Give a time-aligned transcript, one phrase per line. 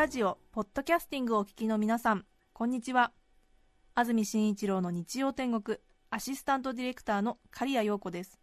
[0.00, 2.24] ラジオポッドキャスティングをお聞きの皆さん
[2.54, 3.12] こんにちは。
[3.94, 5.76] 安住紳一郎の日曜天国
[6.08, 8.40] アシスタントディレクターの刈谷陽子です。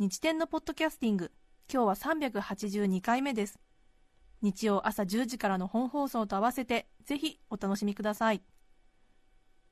[0.00, 1.30] 日天のポッドキャスティング
[1.72, 3.60] 今日は382回目です。
[4.42, 8.42] 日曜朝10時からの本放送と合わせてぜひお楽しみください。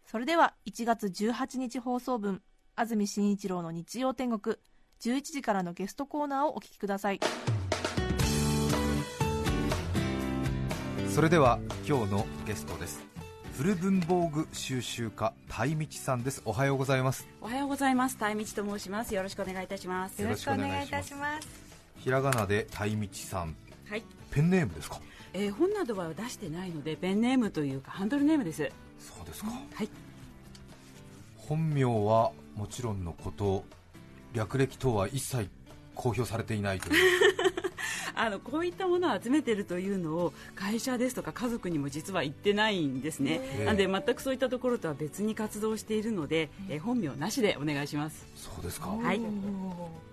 [0.06, 2.40] それでは1月18日放送分
[2.76, 4.58] 安住紳一郎の日曜天国
[5.00, 7.18] 11時からのゲストコーナーをお聞きください。
[11.18, 13.04] それでは今日のゲストです。
[13.56, 16.42] 古文房具収集家鯛道さんです。
[16.44, 17.26] おはようございます。
[17.40, 18.16] おはようございます。
[18.18, 19.12] 鯛道と申します。
[19.16, 20.22] よろしくお願いいたします。
[20.22, 21.48] よろしくお願いいたします。
[21.96, 23.56] ひらがなで鯛道さん。
[23.88, 25.00] はい、ペンネームですか？
[25.32, 28.70] えー、本などは出してないのでペンネームというかハンドルネームです。
[29.00, 29.50] そうですか。
[29.74, 29.88] はい。
[31.36, 33.64] 本名はもちろんのこと
[34.34, 35.50] 略歴等は一切
[35.96, 37.47] 公表されていないという
[38.18, 43.40] あのこういったものを集めてるというのを会社ですとか家族にも実は言ってないんですね。
[43.64, 48.26] なんで全くそういったところとは別に活動しているので、えー、本名なしでお願いします。
[48.34, 48.88] そうですか。
[48.88, 49.20] はい。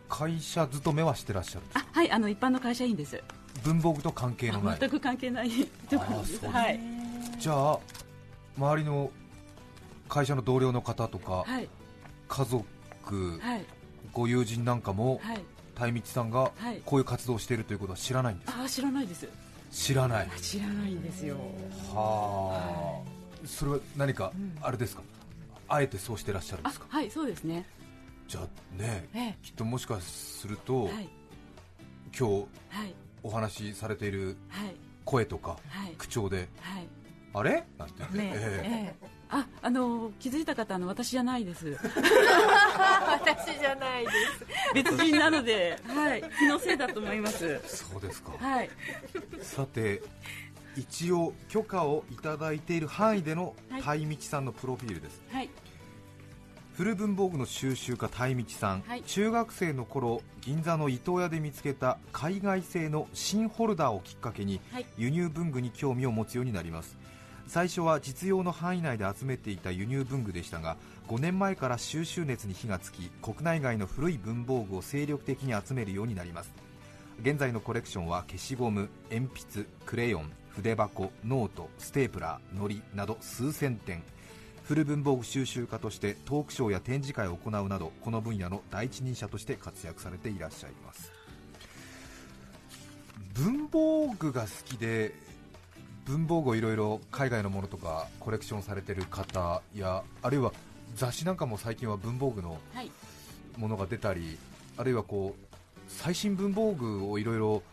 [0.07, 3.21] 会社勤めはしてらっしゃるんですあはいあの一般の会社員です。
[3.63, 4.79] 文房具と関係のない。
[4.79, 5.49] 全く関係ない
[5.89, 6.47] ところです。
[6.47, 6.79] はい。
[7.39, 7.79] じゃあ
[8.57, 9.11] 周りの
[10.07, 11.67] 会社の同僚の方とか、はい。
[12.27, 13.65] 家族、はい。
[14.13, 15.41] ご友人なんかもはい
[15.75, 16.81] 鯛道さんがはい。
[16.85, 18.61] こういう活動をしているということは知らないんですか？
[18.61, 19.27] あー知らないです。
[19.71, 20.29] 知らない。
[20.33, 21.35] あ知らないんですよ。
[21.93, 23.47] はあ。
[23.47, 24.31] それは何か
[24.61, 25.03] あれですか、
[25.67, 26.87] あえてそうしてらっしゃるんあですか？
[26.89, 27.65] はいそうですね。
[28.27, 29.37] じゃあねええ。
[29.43, 31.09] きっともしかすると、はい。
[32.17, 32.95] 今日はい。
[33.23, 34.75] お話しされているはい。
[35.03, 35.93] 声とかはい。
[35.97, 36.87] 口調ではい。
[37.33, 37.63] あれ？
[37.77, 37.93] なんて。
[37.97, 38.95] 言って、ねえ
[39.37, 41.77] ああの気づいた方あの私じゃないです。
[43.05, 44.45] 私じゃないです。
[44.73, 47.59] 別人なのではい気のせいだと思います。
[47.65, 48.31] そうですか。
[48.39, 48.69] はい。
[49.41, 50.01] さて
[50.77, 53.81] 一応許可をいただいている範囲でのはい。
[53.81, 55.49] 鯛道さんのプロフィールです、はい。
[56.77, 59.03] 古文房具の収集家鯛道さん、はい。
[59.03, 64.85] 中学生の頃銀座の伊東屋で見つけた海外製の新ホルダーをきっかけにはい。
[64.97, 66.97] 輸入文具に興味を持つようになります
[67.47, 76.53] 最初は実用の範囲内で集めていた輸入文具でしたが5年前から収集熱に火がつき国内外の古い文房具を精力的に集めるようになります。
[77.21, 84.03] 現在のコレクションは消しゴム鉛筆クレヨン筆箱ノートステープラーのりなど数千点。
[84.63, 91.11] 古文房具収集家としてトークショーや展示会を行うなどこの分野の第一人者として活躍されていらっしゃいます。
[93.35, 95.13] 文房具が好きで
[96.05, 100.51] 文房具をいろいろ海外のものとかコレクションされてる方やあるいは
[100.95, 102.91] 雑誌なんかも最近は文房具のはい
[103.57, 104.37] ものが出たり
[104.77, 105.55] あるいはこう
[105.87, 107.63] 最新文房具をいろいろ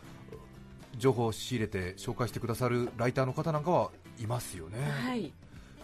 [0.97, 5.33] 情報を仕入れて紹介してくださるライターの方なんかはいますよね、はい。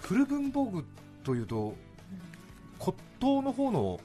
[0.02, 0.86] 古文房具
[1.24, 1.76] というと
[2.78, 4.00] 骨董の方の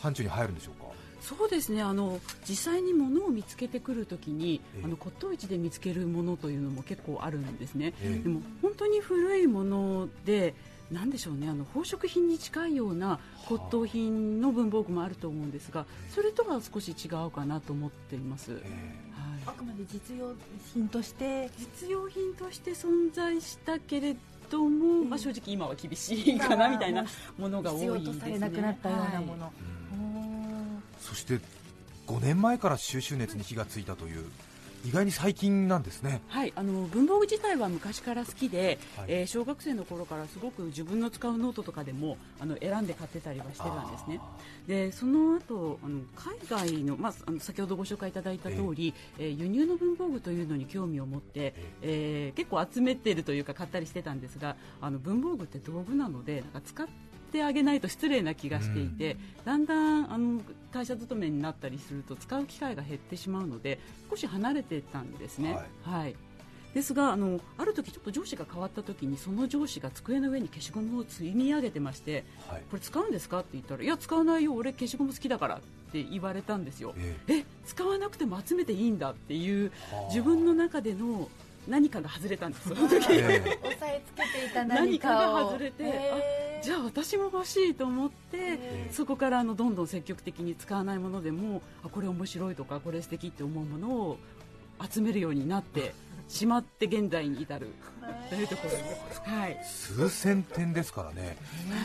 [0.00, 0.83] 範疇に入るんでしょうか？
[1.24, 1.82] そうですね。
[1.82, 4.84] あの実際に物を見つけてくるときにええ。
[4.84, 7.94] あの骨董市で見つけるものというのも結構あるんですね。
[8.02, 8.22] ええ。
[8.22, 10.54] でも本当に古いもので
[10.90, 11.48] なんでしょうね。
[11.48, 18.62] あの宝飾品に近いような骨董品の文房具もあると思うんですがそれとは少し違うかなと思っています、はい、
[19.46, 20.34] あくまで実用
[20.72, 21.50] 品として。
[21.58, 24.16] 実用品として存在したけれ
[24.50, 27.04] ども、まあ、正直今は厳しいかなみたいな
[27.38, 28.14] ものが多必要いですね。
[28.14, 29.40] とされなくなったようなもはい。
[29.40, 29.52] の、
[31.04, 31.38] そして
[32.06, 34.24] 5年前から収集熱に火がついたという
[34.86, 36.20] 意外に最近なんですね。
[36.28, 39.06] はい、あの文房具自体は昔から好きで、はい。
[39.08, 44.20] えー小学生の頃からすごく自分の使うノートとかでもあの選んで買ってたりはしてたんですね。
[44.66, 60.40] でその後あの海外の、まあ、あの先ほどご紹介いただいた通り、えー輸入の文房具というのに興味を持って、えー結構集めているというか買ったりしてたんですがあの文房具って道具なのでなんか使ってあげないと失礼な気がしていて、だんだんあの
[60.72, 63.78] 会社勤めになったりすると使う機会が減ってしまうので
[64.10, 65.58] 少し離れてたんですね。
[65.82, 66.14] はい。
[66.74, 72.62] ですがあのある時ちょっと上司が変わった時にその上司が机の上に消しゴムを積み上げてましてはい。
[72.68, 75.60] これ使うんですかって言ったらいや使わないよ俺消しゴム好きだからっ
[75.92, 76.94] て言われたんですよ。
[76.96, 77.16] え。
[77.28, 80.08] え使わなくても集めていいんだっていうはあ。
[80.08, 81.28] 自分の中での
[81.68, 83.58] 何かが外れたんですその時ええ。
[83.62, 94.18] 押さえつけていた何か何かをが外れてじゃあ私も欲しいと思ってへそこからあのどんどん積極的に使わないものでもあこれ面白いとかこれ素敵って思うものを
[94.90, 95.94] 集めるようになって
[96.28, 97.68] しまって現在に至る。
[98.28, 98.76] というところで
[99.12, 101.36] す、はい、数千点ですからね、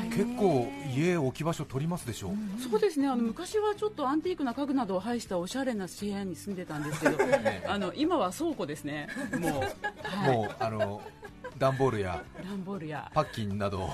[0.09, 3.07] 結構家置き場所取りますでしょう、そうですね。
[3.07, 7.17] あの昔はちょっとアンティークな家具などを配したおしゃれな部屋に住んでたんですけど
[7.67, 9.07] あの今は倉庫ですね。
[9.39, 9.51] もう、
[10.03, 11.01] はい、もうあの
[11.59, 13.11] 段ボールや段ボールや。
[13.13, 13.89] パッキンなど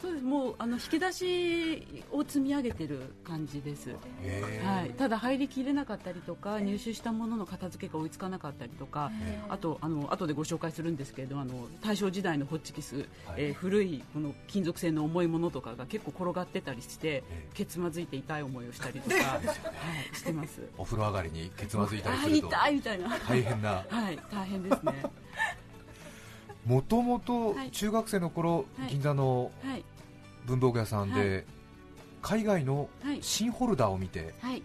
[0.00, 0.24] そうです。
[0.24, 9.10] もうあの引き出しを積み上げてる感じです、はい、ただ入りきれなかったりとか入手したものの片付けが追いつかなかったりとか
[9.48, 13.06] あとあの後でご紹介するんですけれどあの大正時代のホッチキス、
[13.36, 19.40] えー古いこの金属製の重いものとかが結構転がってたりしてけつまずいて痛い思いをしたりとか、 は
[20.12, 20.62] い、してます。
[20.76, 22.48] お風呂上がりにケツまずいたりあすると。
[22.48, 23.18] 痛いみたいな。
[23.28, 23.84] 大変な。
[23.88, 25.02] はい大変ですね
[26.68, 27.70] もともとはい。
[27.70, 28.90] 中学生の頃、はい。
[28.90, 29.84] 銀座のはい。
[30.44, 31.46] 文房具屋さんで、
[32.20, 33.18] 海外のはい。
[33.22, 34.62] 新ホルダーを見てはい。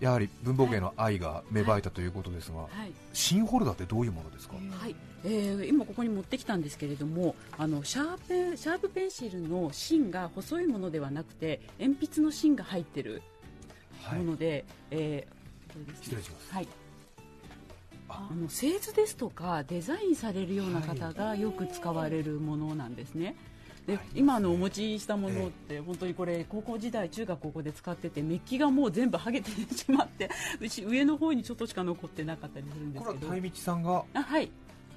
[0.00, 2.92] やはり文房具への愛が芽生えたということですが、はい。
[3.14, 4.94] 新ホルダーってどういうものですか、はい、
[5.24, 13.22] えー今ここに持ってきたんですけれどもあのシャーペンシャープペンシルの芯が細いものではなくて鉛筆の芯が入ってる
[14.02, 14.18] はい。
[14.20, 16.02] もので、えーこれですね。
[16.02, 16.54] 失礼します。
[16.54, 16.68] はい
[18.10, 23.36] ああの製図ですとかデザインされるような方がよく使われるものなんですね。
[23.86, 30.28] で今あのお持ちしたものって本当にこれ高校時代中学高校で使っててメッキがもう全部剥げてしまって
[30.60, 33.14] うち上の方にちょっとしか残ってなかったりするんですけど。
[33.14, 34.50] これは鯛道さんがあはい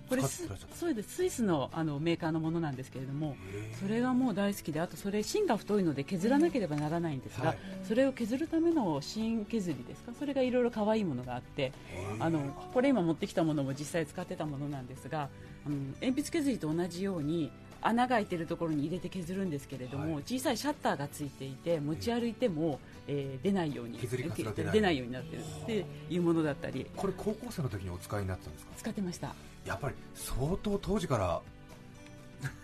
[0.09, 1.15] これそうです。
[1.15, 3.35] スイスのあのメーカーのものなんですけれども
[3.81, 7.57] それがもう大好きであとそれ芯が太いので削らなければならないんですが、はい。
[7.87, 10.11] それを削るための芯削りですか？
[10.17, 11.71] それがいろいろ可愛いものがあって
[12.19, 12.39] あの
[12.73, 15.29] これ今持ってきたものも実際使ってたものなんですが
[15.65, 17.51] 鉛筆削りと同じように
[17.81, 20.23] 穴が開いてるところに入れて削るんですけれども、はい。
[20.23, 24.73] 小さいシャッターがついていて持ち歩いても、えー出ないように削りカスが出ない。
[24.73, 26.85] 出ないようになってるっていうものだったり。
[26.95, 28.71] これ高校生の時にお使いになってたんですか？
[28.77, 29.33] 使ってました。
[29.65, 31.41] やっぱり相当当時から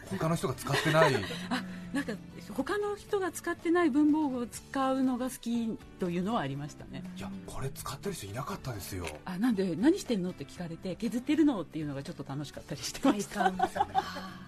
[0.09, 1.13] 他の人が使ってない。
[1.93, 2.13] なんか
[2.55, 7.03] 他の人が使ってない文房具を使うのが好きというのはありましたね。
[7.17, 9.05] いやこれ使ってる人いなかったですよ。
[9.25, 13.45] あなんで何してんのって聞かれて削ってるのっていうのがちょっと楽しかったりしてました。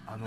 [0.06, 0.26] あの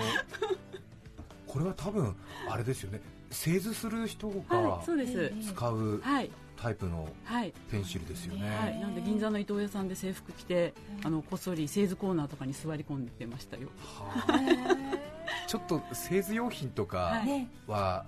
[1.47, 2.15] これは多分
[2.50, 3.00] あれですよね
[3.36, 5.32] 製図する人がはい、そうです。
[5.48, 6.32] 使うはい。
[6.56, 7.54] タイプのはい。
[7.70, 10.74] ペンシルですよね、はい、なんで銀座の伊藤屋さんで制服着て、
[11.04, 13.68] あのこっそり製図コーナーとかに座り込んでましたよ。
[14.00, 14.40] はあ。
[15.48, 17.22] ちょっと製図用品とか
[17.68, 18.06] は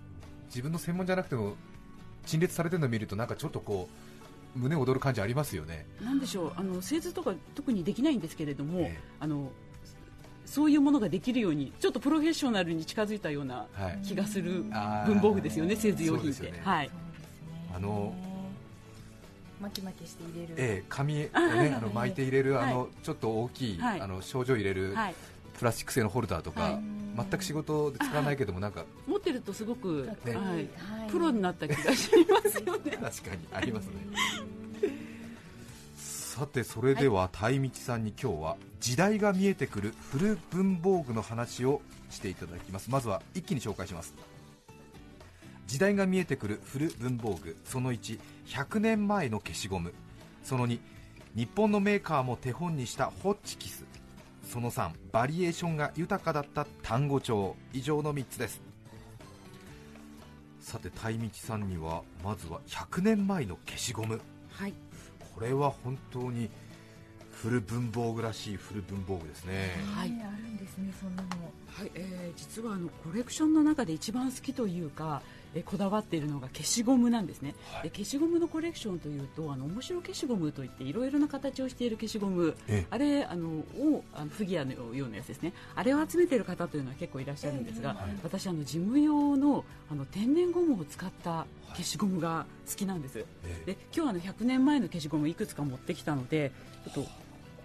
[0.48, 1.56] 自分の専門じゃなくても
[2.26, 3.88] 陳列されてるのを見るとなんかちょっとこ
[4.56, 5.86] う胸躍る感じありますよね。
[6.02, 9.00] なんでしょう、あの製図とか特にできないんですけれども、ええ。
[9.20, 9.52] あの
[10.48, 14.00] そういうものができるようにちょっとプロフェッショナルに近づいたようなはい。
[14.04, 14.64] 気がする
[15.06, 16.34] 文房具ですよね、製図用品って。
[16.38, 16.62] そうですよね。
[16.64, 16.90] はい。
[17.76, 18.14] あの
[19.62, 21.74] 巻き巻きして入れる、ええ紙をねはい。
[21.74, 22.72] あの巻いて入れるはい。
[22.72, 24.02] あのちょっと大きいはい。
[24.02, 25.16] あの症状入れるはい。
[25.60, 26.82] プラスチック製のホルダーとかはい。
[27.18, 30.14] 全く仕事で使わないけどもなんか持ってるとすごく、は
[30.60, 31.10] い。
[31.12, 32.92] プロになった気がしますよね。
[33.02, 33.92] 確かにありますね
[36.38, 41.82] さてそれでは鯛道さんに今日は時代が見えてくる古文房具の話を
[42.12, 42.92] していただきます。
[42.92, 44.14] まずは一気に紹介します。
[45.66, 49.96] 時代が見えてくる古文房具その1100年前の消しゴム。
[50.44, 50.78] その2
[51.34, 53.86] 日本のメーカーも手本にしたホッチキス。
[54.44, 57.56] その3バリエーションが豊かだった単語帳。
[57.74, 58.62] 以上の3つです。
[60.62, 64.22] さて鯛道さんにはまずは100年前の消しゴム。
[64.52, 64.74] はい。
[65.38, 66.50] これは本当に
[67.32, 69.76] 古文房具らしい古文房具ですね。
[69.96, 70.10] はい。
[70.10, 71.30] ねあるんですねそんなの。
[71.68, 75.22] はい、えー実はあのコレクションの中で一番好きというか、
[75.58, 77.84] えーこだわっているのが消しゴムなんですね、はい。
[77.84, 82.56] で消しゴムのコレクションというとあの面白消しゴムといっていろいろな形をしている消しゴム。
[82.68, 82.88] ええ。
[82.90, 85.54] あれあのをあのフィギュアのようなやつですね。
[85.76, 87.98] あれを集めている方というのは結構いらっしゃるんですが、はい。
[88.24, 93.74] 私あの事務用のあの天然ゴムを使った消しゴムが好きなんです、ええ。
[93.74, 96.52] で今日はあの100年前の消しゴムいくつか持ってきたので
[96.86, 97.10] ちょっと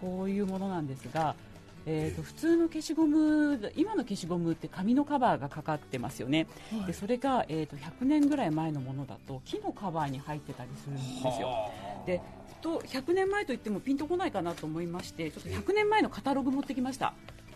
[0.01, 1.37] こういうものなんですが、
[1.87, 6.47] えーと普通の消しゴム今の消しゴムって紙のカバーがかかってますよね、
[6.87, 11.71] でそれが、えー、と100年ぐらい前のものだと木のカバーに入ってたりするんですよ。
[12.07, 12.21] で
[12.61, 17.15] と100年前といってもピンとこないかなと思いましてちょっと100年前のカタログ持ってきました。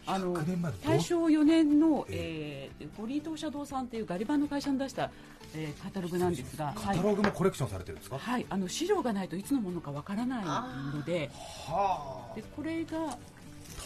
[0.09, 0.93] あの100年前のどう？
[0.93, 2.85] 大正4年の、ええ。
[2.85, 5.11] ー、五里東社堂さんというガリ版の会社に出した、
[5.55, 10.45] えーカタログなんですがカタログもコレクションされてるんですか、はい、あの資料がないといつのものかわからない
[10.97, 11.31] ので
[11.67, 13.19] はでこれが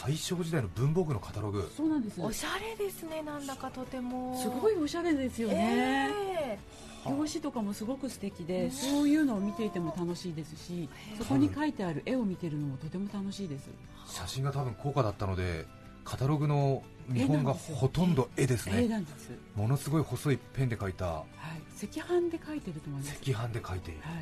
[0.03, 1.71] 大正時代の文房具のカタログ。
[1.77, 2.21] そうなんです。
[2.21, 4.41] おしゃれですねなんだかとても。
[4.41, 6.59] すごいおしゃれですよね、え
[7.05, 13.71] 表紙とかもすごく素敵でそういうのを見ていても楽しいですしそこに書いてある絵を見てるのもとても楽しいです。
[14.07, 15.67] 写真が多分高価だったので
[16.05, 21.07] カタログの見本がほとんど絵です絵ねなんです、ものすごい細いペンで描いた。
[21.07, 23.19] はい、赤飯で書いてると思います。
[23.23, 23.91] 赤飯で描いて。
[23.91, 24.13] いるはい。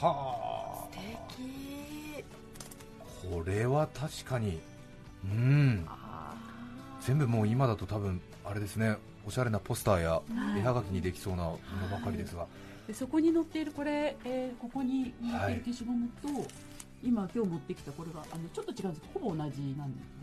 [0.00, 0.94] はあ。
[0.94, 2.24] 敵。
[3.30, 4.60] これは確かに
[5.24, 5.84] うん。
[5.88, 6.34] あ
[7.00, 10.22] 全部もう今だと多分あれですねおしゃれなポスターやは
[10.56, 10.60] い。
[10.60, 12.46] 絵はがきにできそうなものばかりですが、
[12.86, 16.28] でそこに載っているこれ、えーここに載っている消しゴムと、
[17.04, 19.02] 今今日持ってきたこれがあのちょっと違うんです。
[19.14, 19.50] ほぼ同じなんで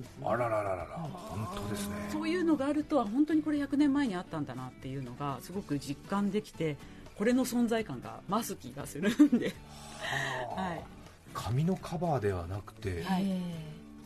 [0.06, 0.30] すよ。
[0.30, 0.82] あららららら。
[0.82, 1.12] はい。
[1.12, 1.96] 本当ですね。
[2.12, 6.78] そういうのがあるとは本当にこれ100年前にあったんだなっていうのがすごく実感できて
[7.18, 9.54] これの存在感が増す気がするんで、
[10.56, 10.82] はい。
[11.34, 13.24] 紙のカバーではなくて、はい。
[13.28, 13.42] え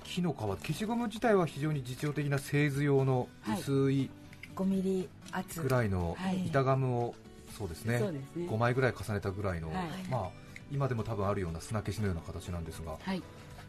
[0.03, 4.09] 木の皮消しゴム自体は非常に実用的な製図用の薄いー、
[4.55, 5.61] 5ミリ厚。
[5.61, 6.47] ぐらいのはい。
[6.47, 7.15] 板ガムを
[7.57, 7.99] そうですね。
[7.99, 8.47] そうですね。
[8.49, 9.87] 5枚ぐらい重ねたぐらいの、はい。
[10.09, 10.29] まあ
[10.71, 13.21] 今でも多分あるような砂消しのような形なんですがはい。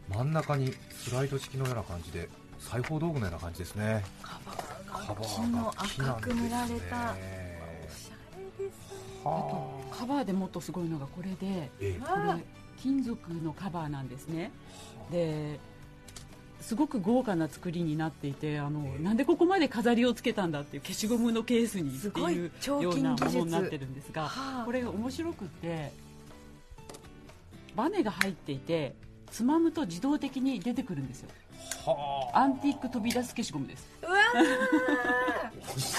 [0.09, 4.03] 真ん中にスライド式のような感じで裁縫道具のような感じですね。
[4.21, 4.51] カバ
[5.07, 6.73] カバーが木の赤く塗られた。
[6.73, 7.15] おしねゃ
[7.79, 8.11] れです
[9.23, 11.99] はカバーでもっとすごいのがこれでええ。
[11.99, 12.43] これ
[12.77, 14.51] 金属のカバーなんですね。
[15.11, 15.59] で
[16.61, 19.03] すごく豪華な作りになっていてあの、ええ。
[19.03, 25.91] なんでここまで飾りをつけたんだっていう消しゴムのケースにってすごいいう彫ようなも金技術のになってるんですがはあこれが面白くって
[27.75, 28.95] バネが入っていて
[29.31, 31.29] つまむと自動的に出てくるんですよ。
[31.85, 33.87] はアンティーク飛び出す消しゴムです。
[34.01, 34.41] うわあ
[35.55, 35.97] です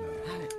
[0.00, 0.48] ね。
[0.48, 0.57] だ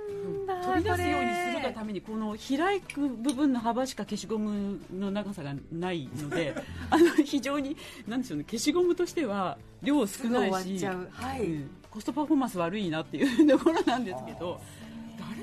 [0.70, 6.54] 飛び出すようにするがためにこの開く部分の幅しか消しゴムの長さがないので
[6.90, 11.44] あの非常になんでしょうね消しゴムとしては量少ないしはい。
[11.44, 11.70] うん。
[11.90, 14.60] コストパフォーマンス悪いなっていうところなんですけど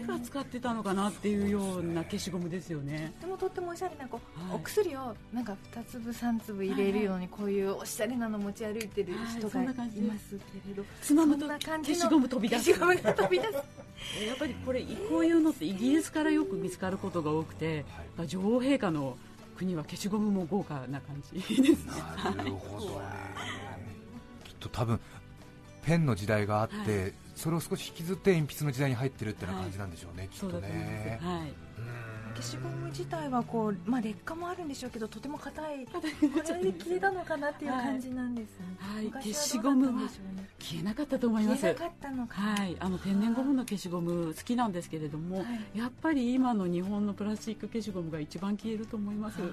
[0.07, 3.13] 誰が使ってたのかなっていうような消しゴムですよね。
[3.19, 4.55] でもとってもおしゃれなこう、はい。
[4.55, 10.07] お薬をなんか2粒3粒入れるようにこういうおしゃれなの持ち歩いてる人がいんな感じです。
[10.07, 12.73] ますけれどつまむと消しゴム飛び出す。
[12.73, 13.53] 消しゴムが飛び出す。
[14.25, 17.85] やっぱりこれこういうのってイギリスからよく見つかることが多くて、
[18.25, 19.17] 女王陛下の
[19.57, 21.93] 国は消しゴムも豪華な感じですね。
[22.23, 23.05] なるほどね。
[24.43, 24.99] きっと多分
[25.83, 30.59] ペンの時代があって、はそれを少し引きずって鉛筆の時代に入ってるってな感じなんでしょうね、きっと。
[30.59, 31.19] ね。
[32.35, 39.05] 消しゴム自体はこう、まあ、劣化もあるんでしょうけどとても硬い これで消えたのかなっていう感じなんです、はい。
[39.05, 40.09] 昔消しゴムは
[40.59, 41.61] 消えなかったと思います。
[41.61, 42.35] 消えなかったのか。
[42.35, 45.77] はい、あの天然ゴムの消しゴム好きなんですけれども、はい。
[45.77, 49.41] やっぱり今の日本のプラスチック消しゴムが一番消えると思います。
[49.41, 49.49] はい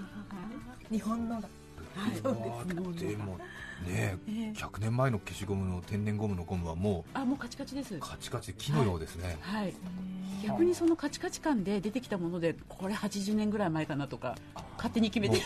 [0.91, 1.49] 日本のが。
[1.97, 2.19] はい。
[2.19, 3.39] うわーでも
[3.85, 7.95] ねええ100年前の消しゴムの天然ゴムのゴムはもあ、もうカチカチです。
[7.95, 7.99] う。
[8.01, 9.75] カチカチで木のようですね、はい。
[10.45, 14.37] 逆にそのカチカチ感で出てきたものでこれ80年ぐらい前かなとか
[14.77, 15.43] 勝手に決めて。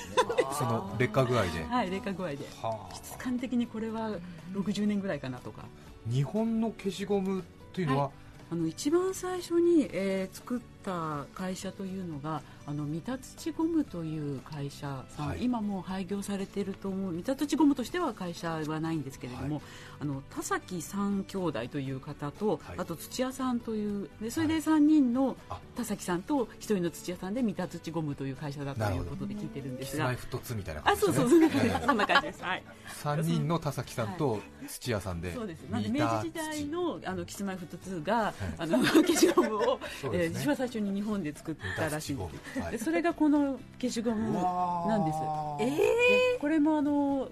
[0.59, 2.38] その劣化具合で、はい劣化具合で。
[2.62, 2.95] はあ。
[2.95, 4.11] 質感的にこれは
[4.54, 5.64] 60年ぐらいかなとか。
[6.11, 8.11] 日本の消しゴムというのは、
[8.50, 15.43] あの一番最初に、えー作った会社というのがあの三田土ゴムという会社さん、はい。
[15.43, 17.13] 今もう廃業されていると思う。
[17.15, 19.65] 三田土ゴムとしては会社はないんですけれども、はい
[20.00, 22.78] あの田崎三兄弟という方と、はい。
[22.78, 25.59] あと土屋さんというでそれで3人のあ。
[25.76, 30.05] 田崎さんと1人の土屋さんで三田土ゴムという会社だということで聞いてるんですが。
[30.05, 30.17] キスナイ。
[30.17, 31.21] フト2みたいなあ、感じそうですね。
[31.21, 32.43] そうそう、そんな感じです。
[32.43, 32.64] はい。
[33.02, 35.62] 3人の田崎さんと土屋さんで、そうです。
[35.62, 38.35] なんで明治時代のあのキスマイフット2が、い。
[38.59, 39.67] あの消しゴムを、ね。
[40.12, 42.25] えー一番最初に日本で作ったらしいんで
[42.55, 42.61] す。
[42.61, 42.73] はい。
[42.73, 45.19] でそれがこの消しゴムなんです。
[45.61, 47.28] えでこれもあの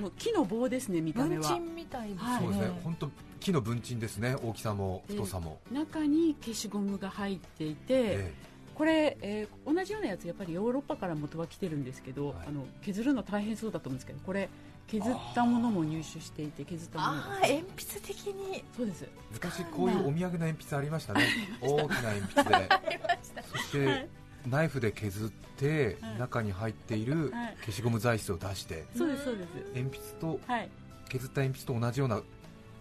[0.00, 1.44] もう木の棒ですね見た目文は。
[1.44, 2.42] 鎮みたいですはい。
[2.42, 2.66] そうですね。
[2.68, 3.10] ね、本当
[3.40, 5.60] 木の文鎮ですね、大きさも太さも。
[5.70, 8.34] 中に消しゴムが入っていて、え
[8.74, 12.36] これ、えー同じようなやつやっぱりヨーロッパから元は来てるんですけど、はい。
[12.48, 14.48] あの削るの大変そうだと思うんですけどこれ
[14.86, 18.64] 削ったものも入手していて削ったものあ鉛筆的に。
[18.76, 19.08] そうです。
[19.32, 21.26] 昔こういうお土産の鉛筆ありましたね、
[21.60, 22.68] 大きな鉛筆で、
[23.50, 24.08] そして
[24.48, 26.18] ナイフで削ってはい。
[26.18, 27.56] 中に入っているはい。
[27.60, 29.48] 消しゴム材質を出して、そうですそうです。
[29.74, 30.68] 鉛筆とはい。
[31.08, 32.20] 削った鉛筆と同じような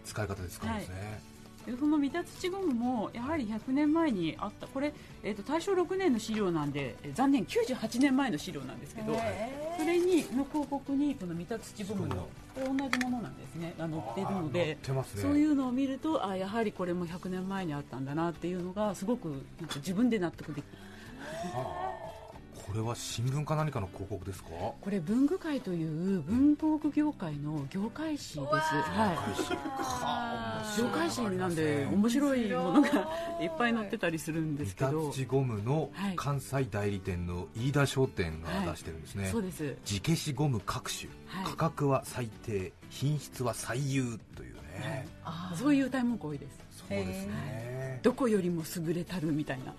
[0.03, 1.35] 使い方で使うんですね。
[1.65, 4.93] でその三田土ゴムもやはり100年前にあったこれ、
[5.23, 9.19] えー、と大正6年の資料なんでえー残念98年前の資料なんですけど、
[9.77, 13.73] それにの広告にこの三田土ゴムのこれ同じものなんですね。
[13.79, 15.21] が載っているのでってますね。
[15.23, 19.29] そういうのを見るとあやはりこれも100年前にあったんだなっていうのがすごく
[19.59, 20.94] なんか自分で納得できるはあ
[22.67, 24.49] これは新聞か何かの広告ですか？
[24.49, 28.49] これ文具界という文房具業界の業界誌です。
[28.49, 29.13] は
[30.75, 30.81] い。
[30.81, 32.89] 業界誌なんで面白いものが
[33.39, 35.13] いっぱい載ってたりするんですけど。
[35.13, 39.75] 三ゴムの関西代理店の飯田商店が出してるんですね、はい、そうです。
[39.85, 46.57] 地消しゴム各種、はい、価格は最低品質は最優というね、はい、そういう歌い文句多いです。
[46.79, 47.99] そうですね。
[48.01, 49.73] どこよりも優れたるみたいな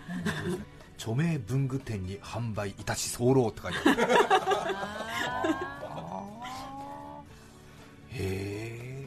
[0.99, 4.03] 著名文具店に販売いたし候って書いてある。
[8.11, 9.07] へえ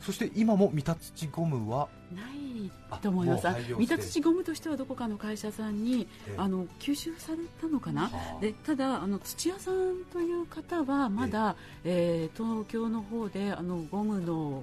[0.00, 3.46] そして今も三田土ゴムはないと思います。
[3.76, 8.10] 三田土ゴムとしてはどこかの会社さんに、あの吸収されたのかな？
[8.40, 12.30] でただあの土屋さんという方はまだ、え。
[12.32, 14.62] えー、東京の方であのゴムの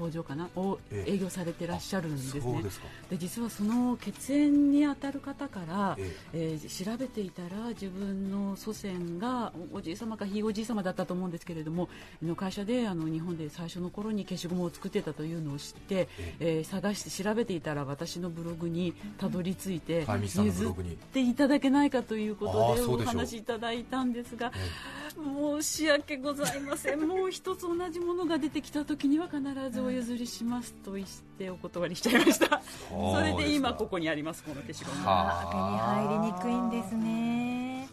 [0.00, 2.62] 工場かなを営業されてらっしゃるんですね、
[3.10, 6.58] で実はその血縁に当たる方から、ええ。
[6.60, 11.90] ー、調べていたら自分の祖先がおじい様かひいおじい様だったと思うんですけれども
[12.22, 16.60] の会社であの日本で最初の頃に消しゴムを作ってたというのを知って、ええ。
[16.60, 20.74] ー、探して調べていたら私のブログにたどり着いて、譲っ
[21.12, 24.52] ていただけないかということでお話しいただいたんですが、
[25.14, 27.06] 申し訳ございません。
[27.06, 29.40] もう一つ同じものが出てきた時には必
[29.70, 32.62] ずお譲りしますと言ってお断りしちゃいました。
[32.88, 34.96] それで今ここにありますこの消しゴム。
[34.96, 37.88] 手に入りにくいんですね。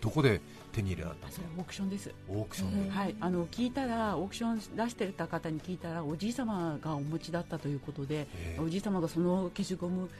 [0.00, 2.14] どこで手に入れられたそれオークションです。
[2.28, 8.28] オークションで、はい、あの聞いたらオークション出してた方に聞いたらおじい様がお持ちだったということで
[8.62, 10.10] おじい様がその消しゴム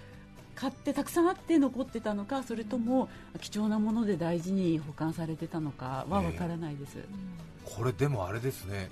[0.55, 8.91] 買ってたくさんあって残ってたのかそれとも貴重なもので大事に保管されてたのかは分からないです、えー、これでもあれですね。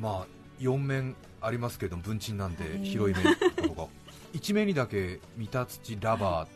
[0.00, 3.36] まあ4面ありますけど文鎮なんで広い面
[3.68, 3.88] とか
[4.32, 6.48] 1面にだけ三田土ラバーっ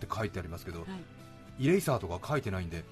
[0.00, 0.86] て書いてありますけど、は
[1.58, 2.84] い、イレイサーとか書いてないんで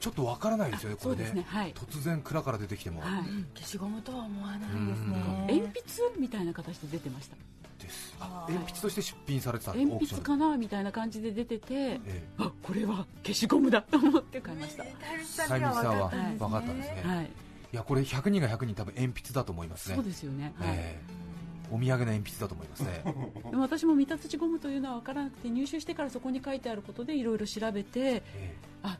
[0.00, 3.22] ちょっとわからないですよね、これね、ねはい、突然蔵から出てきても、はい、
[3.54, 5.46] 消しゴムとは思わないですね。
[5.48, 7.36] 鉛筆みたいな形で出てました。
[7.82, 8.14] です。
[8.20, 16.08] 鉛筆として出品されてた鉛筆かなみたいな感じで出てて、ええ、あこれは消しゴムだと思って買いました、えー、タイミさんは
[16.38, 17.30] 分かったんですね、はい、
[17.76, 19.96] いやこれ100人が100人多分鉛筆だと思いますね。
[19.96, 23.02] そうですよね、えー、お土産の鉛筆だと思いますね。
[23.50, 28.98] でも私も三田土ゴムというのは分からなくて入手してからそこに書いてあることでいろいろ調べて、えー、あ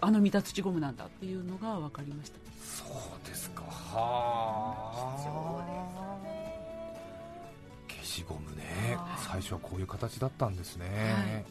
[0.00, 2.38] あの三田土ゴムなんだっていうのが分かりました。
[2.64, 2.84] そ
[3.22, 3.62] うですか。
[3.62, 5.20] はあ。
[7.88, 8.98] 消しゴムね。
[9.18, 11.44] 最初はこういう形だったんですね、はい、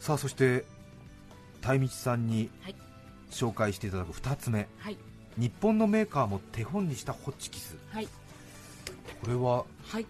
[0.00, 0.64] さあそして
[1.60, 2.48] たいみちさんに
[3.30, 4.96] 紹介していただく2つ目、はい、
[5.36, 10.06] 日本のメーカーも手本にしたホッチキス、はい、これは、はい。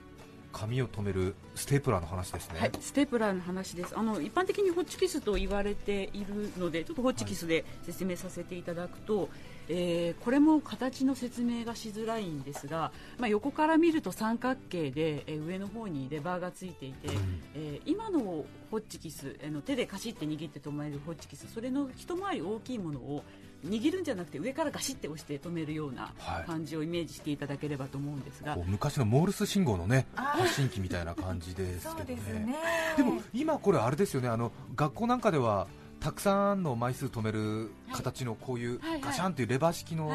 [0.54, 3.98] 紙を留めるステープラーの話ですね、はい、ステープラーの話です。
[3.98, 9.28] あの一般的にホッチキスと言われているのでちょっとホッチキスで説明させていただくと、はい、
[9.68, 23.24] えー、これも形の説明がしづらいんですが、まあ、横から見ると三角形で、えー、上の方にレバーがついていて、うん、えー、今のホッチキスあの手でカシッて握って止めるホッチキスそれの一回り大きいものを
[23.64, 26.12] 握るんじゃなくて上からガシッて押して止めるような
[26.46, 32.44] 感じをイメージしていただければと思うんですが、はい、昔のモールス信号のね発信機みたいな感じですけどね。
[32.44, 32.56] ね、
[32.96, 34.28] でも今これあれですよね。
[34.28, 35.66] あの学校なんかでは
[36.00, 40.10] たくさんの枚数止める形のこういうガシャンというレバー式の、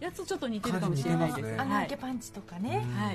[0.00, 2.84] やつちょっと似てるかもしれないですあけパンチとかね。
[2.96, 3.12] は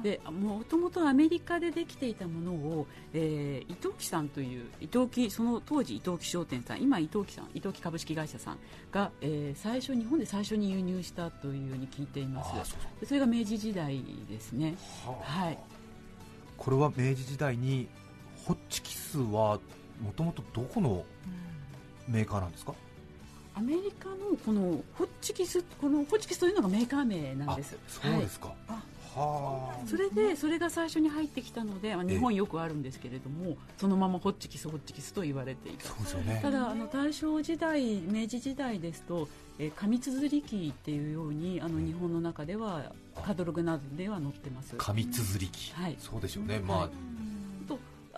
[0.00, 0.02] い。
[0.04, 8.58] で、もともとアメリカでできていたものを、えー、伊藤木さんという伊藤木その当時伊藤木商店さん、今伊藤木さん、伊藤木株式会社さん
[8.92, 12.76] が、えー、最初日本で最初に輸入したというふうに聞いています。
[13.00, 14.76] そそれが明治時代ですね。
[15.04, 15.58] はあ、はい。
[16.56, 17.88] これは明治時代に
[18.44, 19.58] ホッチキスは
[20.00, 21.04] もともとどこの
[22.06, 22.74] メーカーなんですか？
[23.58, 27.76] アメリカのこのホッチキスこのホッチキスというのがメーカー名なんです。
[27.88, 28.76] そうですか、はい。
[29.16, 35.88] はあ、それでそれが最初に入ってきたので、まあ、日本よくあるんですけれどもそのままホッチキスホッチキスと言われていた。
[35.88, 42.92] そうですよ、ね、ただあの大正時代明治時代ですと、えー、紙綴り機っていうようにあの日本の中では
[43.26, 44.76] カタログなどでは載ってます。
[44.78, 46.90] 紙綴り機、はい、そうでしょうね、まあ、はい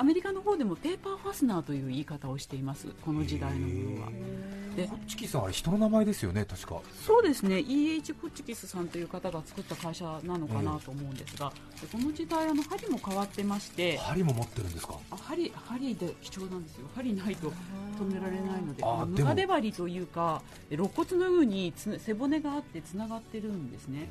[0.01, 2.87] アメリカの方でもペーパーファスナーという言い方をしています。
[3.05, 4.09] この時代のものは
[4.77, 6.81] でホッチキスはあれ人の名前ですよね確か。
[7.07, 7.61] そうですね。
[7.61, 8.13] E.H.
[8.21, 11.53] ホッチキスさんという方が作った会社なのかなと思うんですが、
[11.93, 14.95] この時代あの針も変わってまして針も持ってるんですか？
[15.11, 16.87] あ針針で貴重なんですよ。
[16.95, 17.53] 針ないと
[17.99, 18.85] 止められないので
[19.23, 24.09] ムカデ針というか肋骨のようにつ背骨があってつながってるんですね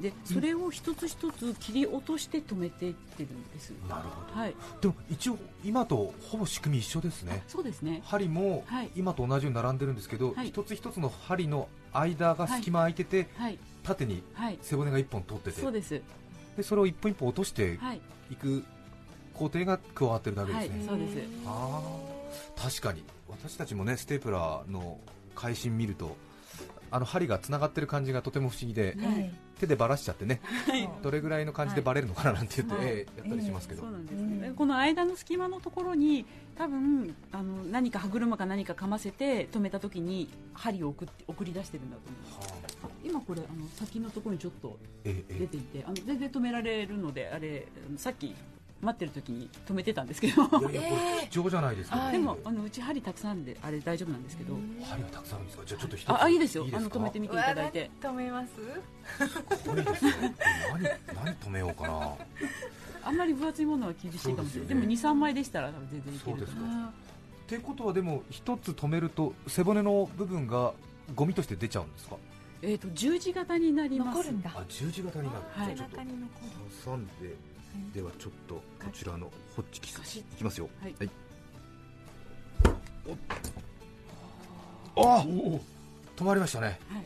[0.00, 3.72] でそれを一つ一つ切り落として止めていってるんです。
[3.88, 4.40] なるほど。
[4.40, 4.54] はい。
[4.80, 7.42] でも一応今とほぼ仕組み一緒ですね。
[7.46, 8.00] そうですね。
[8.04, 8.90] 針もはい。
[8.96, 10.48] 今と同じように並んでるんですけど、はい。
[10.48, 13.58] 一つ一つの針の間が隙間空いてて、はい。
[13.82, 14.58] 縦にはい。
[14.62, 15.60] 背骨が1本通ってて。
[15.60, 16.00] そうです。
[16.56, 18.00] でそれを一本一本落としてはい。
[18.30, 18.64] いく
[19.34, 20.86] 工程が加わってるだけですね、はい。
[20.86, 21.18] そうです。
[21.46, 22.62] あー。
[22.62, 23.04] 確かに。
[23.28, 24.98] 私たちもねステープラーの
[25.34, 26.16] 会心見ると
[26.90, 29.32] あの針がつながってる感じがとても不思議で、はい。
[29.60, 30.88] 手でばらしちゃってねはい。
[31.02, 32.86] どれぐらいの感じでバレるのかななんて言って、はい。
[32.86, 34.40] ええやったりしますけど、そうなんですうん。
[34.40, 36.24] ね、この間の隙間のところに
[36.56, 42.48] 多分あの何か歯車か何かかませて止めた時に針を送って送り出してるんだと思います。
[42.48, 42.86] はあ。
[42.86, 48.34] あ今これあの先のところにちょっとえええ出ていてあの全然止められるのであれさっき
[48.82, 50.42] 待ってる時に止めてたんですけど。
[50.70, 52.12] えいやいやこれ貴重じゃないですか、はい。
[52.12, 54.54] でもあのうち針たくさんであれ大丈夫なんですけど。
[54.84, 55.64] 針がたくさんあるんですか？
[55.66, 56.10] じゃあちょっと一つ。
[56.10, 56.62] ああいいですよ。
[56.64, 56.98] あのいいですか？
[56.98, 57.90] 止めてみていただいて。
[58.00, 58.52] 止めます？
[59.62, 60.10] すごいですよ。
[60.72, 60.82] 何
[61.24, 62.14] 何止めようかな。
[63.02, 66.60] あんまり分厚いものは厳しいかもしれないで,、そうでも23枚でしたら多分全然いけるとそうですか。
[66.60, 70.72] ってことはでも一つ止めると背骨の部分が
[71.14, 72.16] ゴミとして出ちゃうんですか？
[72.16, 74.18] すえっ、と十字型になります。
[74.18, 74.52] 残るんだ。
[74.54, 75.74] あ十字型になる、はい。
[75.74, 76.30] ちょっと中に残る。
[76.84, 77.12] 挟んで
[77.94, 80.68] ではちょっとこちらのホッチキスいきますよ。
[80.80, 80.94] はい。
[84.96, 85.24] おあ
[86.16, 86.78] 止まりましたね。
[86.88, 87.04] はい。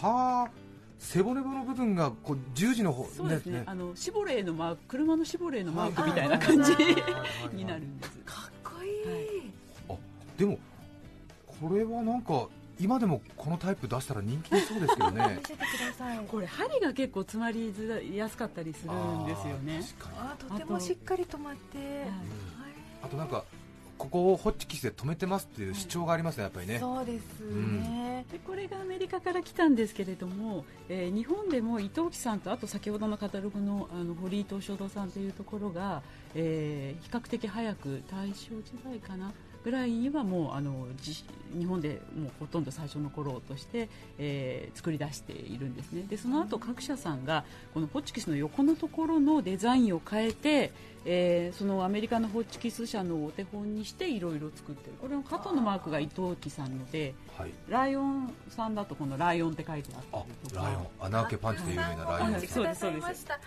[0.00, 0.50] はあ
[0.98, 3.58] 背骨の部分がこう十字の方そうですね。
[3.58, 6.72] ねあのシボレーのマーク車のシボレーのマークみたいな感じ
[7.52, 8.18] になるんです。
[8.24, 9.52] かっこいい、
[9.88, 9.94] あ
[10.38, 10.58] でも
[11.60, 12.48] これはなんか
[12.80, 15.38] 今でもこのタイプ出したら人気出そうですけどね。
[15.38, 16.18] 見せてください。
[16.26, 19.80] これ針が結構詰まりづらいやすかったりするんですよね。
[19.80, 20.28] あー確かに。
[20.28, 22.08] あとてもしっかり止まって、はい
[23.02, 23.44] あとなんか
[23.98, 26.78] ここをホッチキスで止めてますっていう主張がありますねやっぱりね。
[26.78, 36.02] そうですね、でこれがアメリカから来たんですけれども、えー日本でも伊藤木さんとあと先ほどのカタログのあの堀井東書堂さんというところが、
[36.34, 39.32] えー比較的早く大正時代かな
[39.64, 41.24] ぐらいにはもうあのじ
[41.58, 46.02] 日本でもうほとんど最初の頃として、えー作り出しているんですね。
[46.02, 50.72] でその後各社さんがこのホッチキスの横のところのデザインを変えて、
[51.06, 54.96] えーそのアメリカのホッチキス社のお手本にしていろいろ作ってる。
[55.00, 57.50] これの肩のマークが伊藤木さんのではい。
[57.68, 60.62] ライオンさんだとこのライオンって書いてあったありとか。
[60.66, 60.86] ライオン。
[61.00, 63.02] 穴開けパンチで有名なライオンそうですそうです。
[63.02, 63.34] ました。
[63.34, 63.40] へ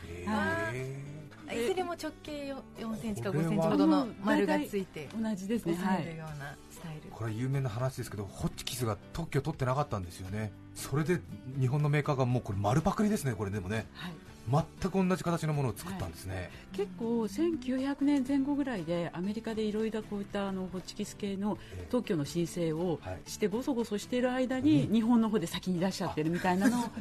[1.53, 10.51] いずれも直径4センチかこれは5センチほどの丸がついて同じですね押さえるようなスタイル、ーこれ有名な話ですけどホッチキスが特許取ってなかったんですよね。
[10.75, 11.19] それで
[11.60, 13.88] 日本のメーカーがもうこれ丸パクリですねこれでもね。
[13.93, 21.88] はい、全く同じ形のものを作ったんですね、結構1900年前後ぐらいでアメリカでいろいろこういったあのホッチキス系のええ。
[21.89, 26.91] 特許の申請をはいしてごそごそしている間に日本の方で先に出しちゃってるみたいなの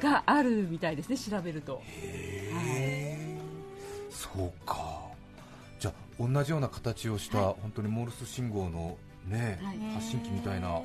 [0.00, 1.82] があるみたいですね調べると。
[1.84, 3.15] へえ
[4.10, 5.00] そうか。
[5.78, 7.54] じゃあ同じような形をした、はい。
[7.62, 9.78] 本当にモールス信号のね、はい。
[9.94, 10.84] 発信機みたいなも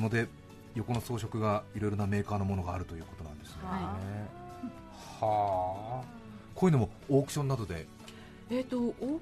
[0.00, 0.28] ので
[0.74, 3.56] 横の装飾がいろいろなメーカーのものがあるということなんですね。
[5.20, 6.04] ははあ。
[6.54, 7.86] こういうのもオークションなどで？
[8.50, 9.20] えっ、とお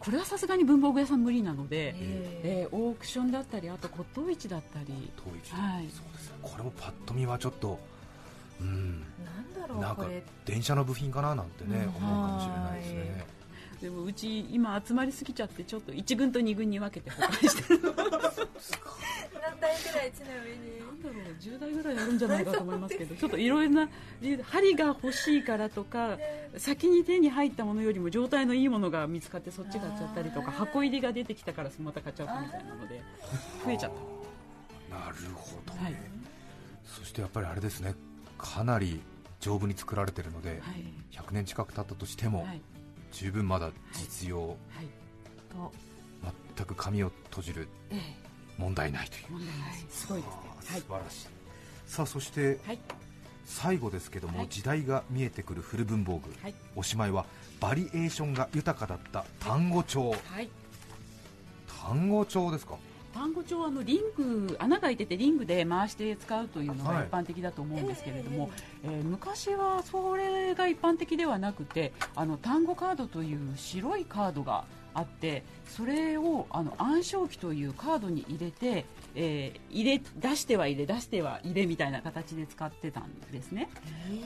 [0.00, 2.68] これはさすがに文房具屋さん無理なので、ええ。
[2.72, 4.86] ーオークションだったりあと骨董市だったり。
[5.50, 5.88] はい。
[5.90, 7.78] そうですねこれもパッと見はちょっと
[8.60, 9.04] うん。
[9.20, 10.06] ーなんだろなんか
[10.44, 12.04] 電車の部品かななんてね、うん。
[12.04, 13.26] 思うかもしれないですね。
[13.80, 17.94] でもうち今集まりすぎちゃってちょっと1軍と2軍に分けて保管してる何
[19.60, 20.80] 台ぐらいちなみに？
[20.80, 23.88] なんだろう10台ぐらいあるんじゃないかと思いますけどちょっといろいろな
[24.22, 26.16] 理由で針が欲しいからとか
[26.56, 33.02] 先に手に入ったものよりも状態のいいものが見つかってそっち買っちゃったりとか箱入りが出てきたからまた買っちゃったみたいなので
[33.62, 33.92] 増えちゃっ
[34.90, 34.96] た。
[34.96, 35.94] なるほどね、はい。
[36.86, 37.94] そしてやっぱりあれですね
[38.38, 39.00] かなり
[39.40, 40.84] 丈夫に作られてるので、はい。
[41.12, 42.60] 100年近く経ったとしても、はい。
[43.12, 44.56] 十分まだ実用、はい。
[45.50, 45.72] と。
[46.56, 48.00] 全く紙を閉じるええ。
[48.58, 49.32] 問題ないという。
[49.32, 49.84] 問題ない。
[49.90, 50.40] すごいですね。
[50.72, 50.80] はい。
[50.80, 51.28] 素晴らしい。
[51.86, 52.78] さあそしてはい。
[53.44, 54.48] 最後ですけども、はい。
[54.48, 56.54] 時代が見えてくる古文房具、はい。
[56.74, 57.26] おしまいは
[57.60, 60.50] バリエーションが豊かだった単語帳、はい。
[61.86, 62.76] 単語帳ですか？
[63.16, 68.50] 単語帳はあのリング穴が開いててリングで回して使うというのがはい一般的だと思うんですけれども、
[68.84, 83.68] えー昔はそれが一般的ではなくてあの単語カードという白いカードがあってそれをあの暗証機というカードに入れて、えー入れ出しては入れ出しては入れみたいな形で使ってたんですね。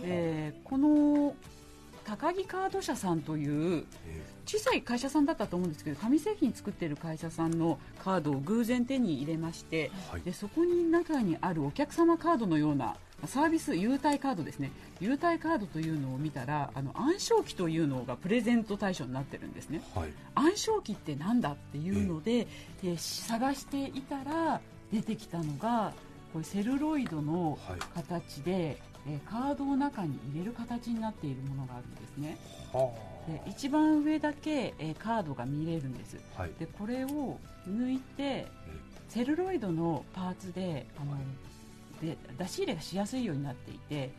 [0.02, 1.34] えーこの
[2.10, 10.22] 高木カード社さんというえ小さい会社さんだったと思うんですけど紙製品作ってる会社さんのカードを偶然手に入れましてはい。
[10.22, 12.96] でそこに中にあるお客様カードのような
[13.26, 14.72] サービス優待カードですね。
[14.98, 19.82] 優待カードというのを見たらあの暗証機というのがプレゼント対象になってるんですね。
[19.94, 20.12] はい。
[20.34, 22.48] 暗証機ってなんだっていうので、
[22.82, 24.60] で探していたら
[24.92, 25.92] 出てきたのが
[26.32, 27.78] これセルロイドのはい。
[27.94, 32.38] 形で、えーカードを中に入れる形になっているものがあるんですね。
[32.72, 32.90] は
[33.26, 36.16] で一番上だけ、えーカードが見れるんです。
[36.36, 36.50] あはい。
[36.58, 38.46] でこれを抜いて
[39.08, 41.16] セルロイドのパーツであの
[42.00, 44.10] で出し入れがしやすいようになっていて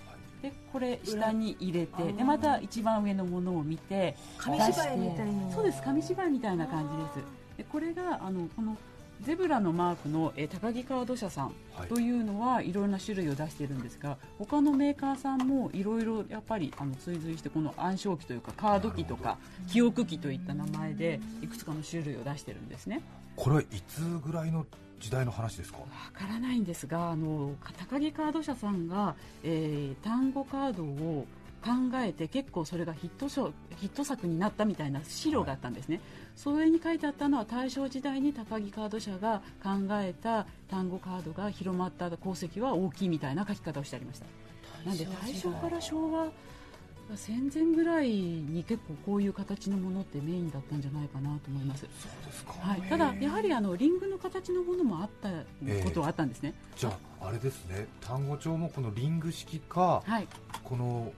[0.42, 7.58] でこれ下に入れてでまた一番上のものを見て紙芝居みたいにそうです紙芝居みたいな感じです。
[7.58, 8.78] でこれがあのこの
[9.22, 11.88] ゼブラのマークの、えー高木カード社さんはい。
[11.88, 19.38] というのはいろいろな種類を出しているんですが他のメーカーさんもいろいろやっぱりあの追随してこの暗証機というかカード機とか
[19.70, 23.02] 記憶機といった名前でいくつかの種類を出してるんですね。
[23.36, 24.66] これはいつぐらいの
[25.00, 25.80] 時代の話ですか？
[25.80, 31.26] わからないんですがあの高木カード社さんが、えー単語カードを
[31.64, 31.70] 考
[32.04, 36.02] えて結構それがヒット書ヒット作になったみたいな資料があったんですね、
[36.36, 44.26] それに書いてあったのは大正時代に高木カード社が考えた単語カードが広まった功績は大きいみたいな書き方をしてありました。
[44.86, 46.28] なんで大正から昭和
[47.16, 51.82] 戦前ぐらいに結構こういう形のものってメインだったんじゃないかなと思います。
[51.82, 55.30] そうですか、はい、ただ、やはりあのリングの形のものもあった
[55.84, 57.88] ことはあったんですね、じゃああれですね。
[58.00, 60.28] 単語帳もこのリング式かはい、
[60.64, 61.12] この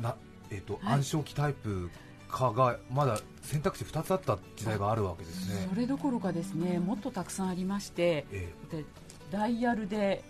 [0.00, 0.14] な、
[0.50, 0.94] えっとはい。
[0.94, 1.90] 暗証機タイプ
[2.34, 8.84] かがまだ選択肢2つあった時代があるわけですねそれどころかですねもっとたくさんありましてえで
[9.30, 10.24] ダイヤルで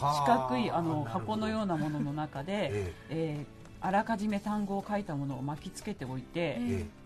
[0.00, 7.02] 四角いあの箱のようなものの中で、ええーあらかじめ単語を書いたものを巻きつけておいて、えええ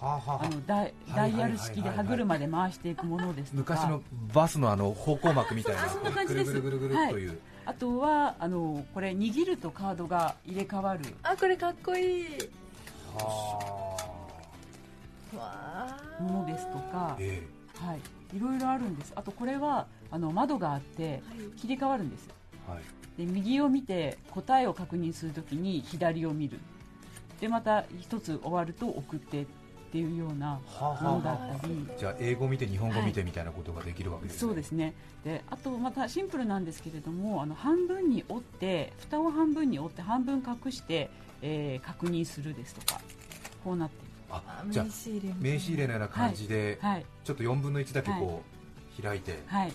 [0.00, 4.02] はあはああのダイダイヤル式で歯車で回していくものですとか昔の
[4.32, 12.26] バスのあの方向幕みたいなあそんな感じですぐるぐるぐるぐるという、あとはあのこれ握るとカードが入れ替わるあこれかっこいい
[16.20, 17.42] ものですとか、え
[17.76, 19.12] はい、いろいろあるんです。
[19.14, 21.22] あとこれはあの窓があって
[21.56, 22.28] 切り替わるんです
[22.68, 22.82] えはい。
[23.18, 26.58] で右を見て答えを確認するときに左を見る。
[27.40, 29.46] でまた一つ終わると送ってっ
[29.92, 31.86] ていうようなはあものだったり。
[31.96, 34.94] あじゃあ英語見て日本語見てみたいなことができるわけですね、そうですね。
[35.24, 41.10] であとまたシンプルなんですけれどもあの半分に折って蓋を半分に折って半分隠して、
[41.42, 43.00] えー確認するですとか
[43.64, 44.90] こうなっていああじゃあ名
[45.58, 46.08] 刺入れのような。
[46.08, 47.06] 感じで、るはい。
[47.24, 48.42] ちょっと4分の1だけこ
[48.98, 49.72] う、開いてはい。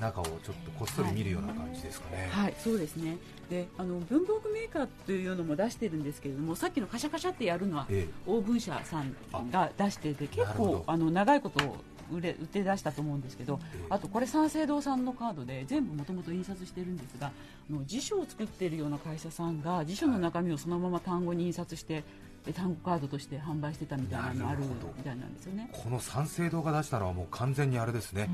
[0.00, 3.18] 中をちょっとこっそり見るような感じですかね、はい、そうですね。
[3.50, 9.14] で、あの文房具メーカーというのも出してるんですけれども、さっきのカシャカシャってやるのはえオーブン社さん
[9.50, 11.76] が出してて、結構あの長いこと
[12.10, 22.04] 売れ売って出したと思うんですけど、ええあとこれ三省堂さんのカードで全部もともと印刷してるんですが、あの辞書を作っているような会社さんが辞書の中身をそのまま単語に印刷して。
[22.42, 24.62] で単語カードとして販売してたみたいなのある
[24.96, 25.70] みたいなんですよね。
[25.72, 28.28] この三省堂が出したのはもう完全にあれですね、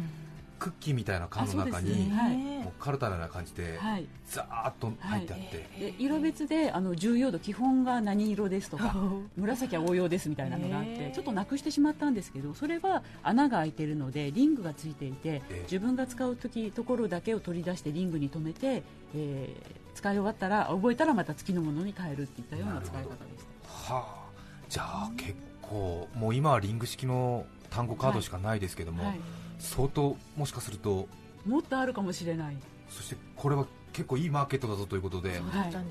[0.58, 4.06] クッキーみたいな缶の中に、もうカルタのような感じで、はい。
[4.26, 8.94] ザーッと入ってあって、で色別であの重要度基本が何色ですとか
[9.36, 15.60] 紫は応用ですみたいなのがあって、ちょっとなくしてしまったんですけどそれは穴が開いているのでリングがついていてええ。
[15.62, 18.82] 自分が使う時ところだけを取り出してリングに留めて、
[19.14, 23.44] えー使い終わったら覚えたらまた次のものに変えるっていったような使い方でし
[23.88, 23.94] た。
[23.94, 24.28] はあ。
[24.68, 29.20] じゃあ結構もう今はリング式の単語カードしかないですけども、はい、
[29.58, 31.08] 相当もしかすると
[31.46, 32.56] もっとあるかもしれない、
[32.90, 35.40] そしてこれは結構いいマーケットだぞということで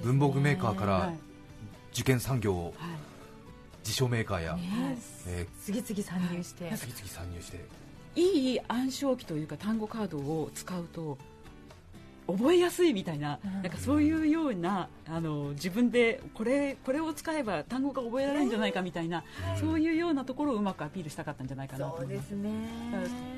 [0.04, 1.20] 文房具メーカーからはい。
[1.94, 2.90] 受験産業をはい。
[3.84, 5.48] 自社メーカーや、ねえ。
[5.64, 6.70] 次々参入して。
[6.70, 7.66] ー次々参入して。
[8.16, 11.18] いい暗証機というか単語カードを使うと
[12.28, 13.54] 覚えやすいみたいな,、うん。
[13.54, 19.24] なんかそういうようなあの自分でこれこれを使えば単語が覚えられるんじゃないかみたいな、
[19.60, 22.30] そういうようなところをうまくアピールしたかったんじゃないかなと思います。
[22.30, 22.52] そうですね。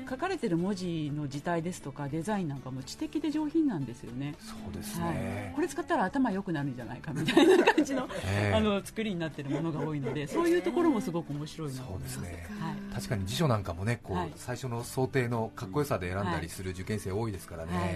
[0.08, 4.34] 書かれてる文字の字体ですとかデザインなんかも知的で上品なんですよね。
[4.40, 5.14] そうですはい。
[5.14, 8.54] ね、、これ使ったら頭良くなるんじゃないかみたいな感じのええ。
[8.54, 12.18] あの作りになってるものが多いのでそういうところもすごく面白いなとそ思います。
[12.18, 12.94] うですねはい。
[12.94, 14.32] 確かに辞書なんかもねこう、はい。
[14.36, 17.86] 最初の想定のかっこよさで選んだりする受験生多いですからね、は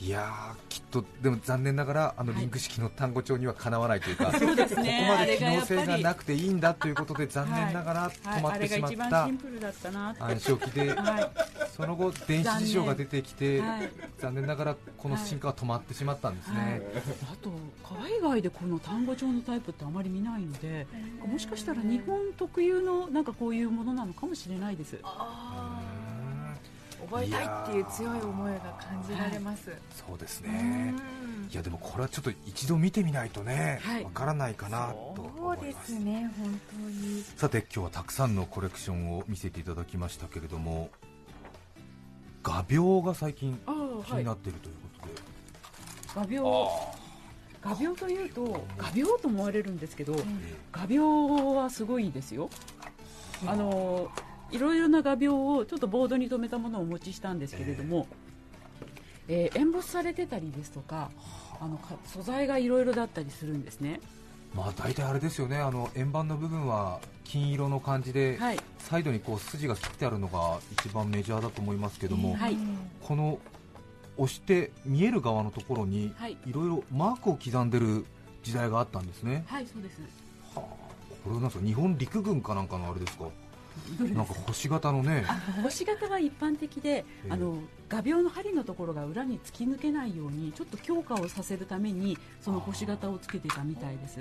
[0.00, 5.06] いい、やーきっとでも残念ながらあのはいリンク式の単語帳にはかなわないというか、 そうですね。
[5.08, 10.22] ここまで機能性がなくていいんだということで残念ながらはい止まってしまあれが一った番シンプルだったなって。
[10.22, 11.30] 暗証機ではい。
[11.74, 13.90] その後電子辞書が出てきてはい。
[14.18, 16.82] 残念ながらこの進化は止まってしまったんですね、はい。
[17.32, 17.50] あと
[17.82, 20.86] 海外でこの単語帳のタイプってあまり見ないので
[21.26, 24.98] もしかしたら日本特有のなんかこういうものなのかもしれないです。
[25.02, 25.73] あ
[27.10, 30.96] 覚えたいっていう強い思いが感じられます、そうですうねん。
[31.50, 34.06] いやでもこれはちょっと一度見てみないとねわ、はい。
[34.06, 35.92] からないかなとそうで思います。
[35.92, 37.22] すね本当に。
[37.36, 40.90] さて今日はたくさんのコレクションを見せていただきましたけれども
[42.42, 44.04] 画鋲が最近ああはい。
[44.04, 45.22] 気になっているということで、
[46.14, 46.68] 画鋲
[47.62, 50.24] 画鋲というと画鋲と思われるんですけどえ
[50.70, 52.50] 画鋲はすごいですよ。
[53.46, 54.10] あの
[54.50, 58.06] いろいろな画鋲をちょっとボードに留めたものをお持ちしたんですけれども、
[59.28, 61.10] えーエンボスされてたりですとか
[61.60, 64.00] あのか素材がいろいろだったりするんですね。
[64.54, 65.56] まあ大体あれですよね。
[65.56, 68.58] あの円盤の部分は金色の感じで、はい。
[68.78, 72.52] サイドにこう筋が切ってあるのが一番メジャーだと思いますけども、はい。
[72.52, 73.38] うんこの
[74.16, 76.36] 押して見える側のところにはい。
[76.46, 78.04] いろいろマークを刻んでる
[78.44, 79.98] 時代があったんですね、はいそうです。
[80.54, 80.66] はあ、こ
[81.26, 83.24] れはなんですか日本陸軍かなんかのあれですか？
[84.14, 85.24] なんか星型のね。
[85.62, 87.30] 星型は一般的で、ええ。
[87.30, 87.58] あの
[87.88, 94.20] 画鋲の針のところが裏に突き抜けないようにちょっと強化をさせるためにその星型をつけてたみたいです。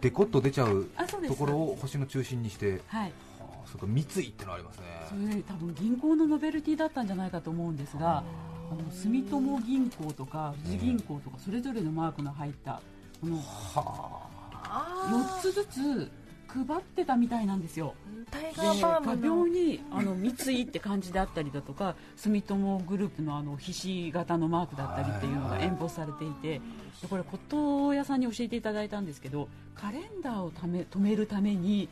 [0.00, 0.88] デコッと出ちゃう
[1.28, 3.12] ところを星の中心にして、はい。
[3.38, 4.84] はあ、それから三井ってのありますね。
[5.08, 8.24] それ多分銀行のノベルティだったんじゃないかと思うんですが
[8.70, 12.80] あの住友銀行とか富士銀行とかそれぞれのマークの入った
[13.20, 14.28] このは
[14.64, 15.38] あ。
[15.38, 16.10] 4つずつ
[16.52, 17.94] 配ってたみたいなんですよ。
[18.30, 19.44] タイでガーバー画ムの。
[19.44, 26.60] 鋲にあの三井って感じであったりだとか住友グループのあのひし形のマークだったりっていうのがエンボスされていて
[27.00, 31.88] でこれ骨董屋さんに教えていただいたんですけどカレンダーをため止めるために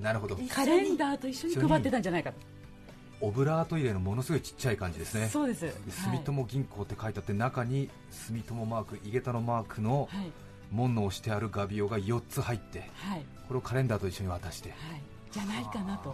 [0.00, 0.38] なるほど。
[0.48, 2.38] カレンダーと一緒に配ってたんじゃないかと。
[3.20, 5.28] オブラート入れのものすごいちっちゃい感じですね。
[5.28, 5.60] そうです。
[5.60, 10.32] で住友銀行って書いてあって中に住友マーク井桁のマークのはい
[10.72, 13.24] 門の押してある画鋲が4つ入ってはい。
[13.46, 14.70] これをカレンダーと一緒に渡して。
[14.70, 14.78] はい。
[15.30, 16.10] じゃないかなと。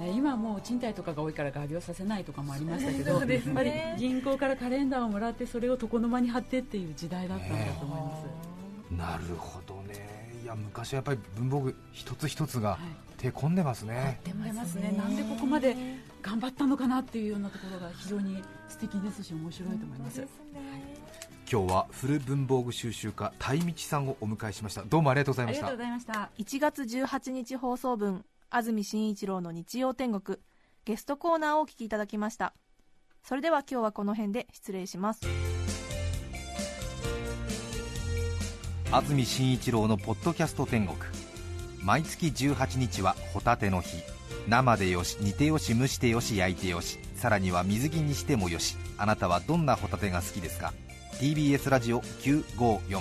[0.00, 3.34] ね今はもう賃貸とかが多いから画鋲させないとかもありましたけどね。
[3.34, 10.38] やっぱり銀行からカレンダーをもらってそれを床の間に貼ってっていう時代だったんだと思います、なるほどね。
[10.42, 12.78] いや昔はやっぱり文房具一つ一つがはい。
[13.16, 14.92] 手込んでますね、出ますね。
[14.98, 15.74] なんでここまで
[16.20, 20.16] 頑張ったのかなっていうようなところが非常に素敵ですし面白いと思います。
[20.16, 20.93] そうですね
[21.50, 24.82] 今日は古文房具収集家鯛道さんをお迎えしました。
[24.82, 25.66] どうもありがとうございました。
[25.66, 26.30] ありがとうございました。
[26.38, 30.38] 1月18日放送分安住紳一郎の日曜天国。
[30.84, 32.54] ゲストコーナーをお聞きいただきました。
[33.22, 35.20] それでは今日はこの辺で失礼します。
[38.90, 40.98] 安住紳一郎のポッドキャスト天国。
[41.82, 44.02] 毎月18日はホタテの日。
[44.48, 46.98] 生でよし煮てよし蒸してよし焼いてよし。
[47.16, 48.76] さらには水着にしてもよし。
[48.98, 50.72] あなたはどんなホタテが好きですか？
[51.20, 53.00] TBS ラジオ954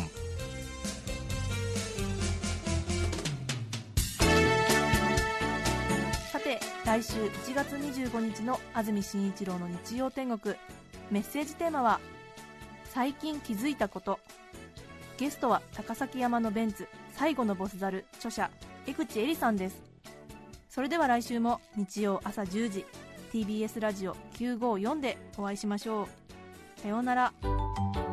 [6.32, 10.56] さて来週1月25日の安住紳一郎の日曜天国。
[11.10, 12.00] メッセージテーマは
[12.94, 14.20] 「最近気づいたこと」
[15.18, 18.50] ゲストは高崎山のベンツ最後のボスザル著者
[18.86, 19.82] 江口恵里さんです。
[20.70, 22.86] それでは来週も日曜朝10時
[23.32, 26.82] TBS ラジオ954でお会いしましょう。
[26.82, 27.34] さようなら。